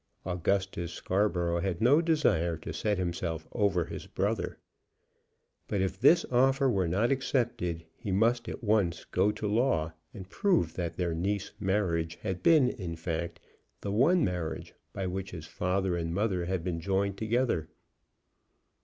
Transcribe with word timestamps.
Augustus 0.25 0.91
Scarborough 0.91 1.59
had 1.59 1.79
no 1.79 2.01
desire 2.01 2.57
to 2.57 2.73
set 2.73 2.97
himself 2.97 3.47
over 3.51 3.85
his 3.85 4.07
brother. 4.07 4.57
But 5.67 5.79
if 5.79 5.99
this 5.99 6.25
offer 6.31 6.67
were 6.71 6.87
not 6.87 7.11
accepted, 7.11 7.85
he 7.97 8.11
must 8.11 8.49
at 8.49 8.63
once 8.63 9.05
go 9.05 9.31
to 9.33 9.47
law, 9.47 9.93
and 10.11 10.27
prove 10.27 10.73
that 10.73 10.95
their 10.95 11.13
Nice 11.13 11.51
marriage 11.59 12.15
had 12.23 12.41
been, 12.41 12.67
in 12.69 12.95
fact, 12.95 13.41
the 13.81 13.91
one 13.91 14.25
marriage 14.25 14.73
by 14.91 15.05
which 15.05 15.29
his 15.29 15.45
father 15.45 15.95
and 15.95 16.15
mother 16.15 16.45
had 16.45 16.63
been 16.63 16.79
joined 16.81 17.15
together. 17.15 17.69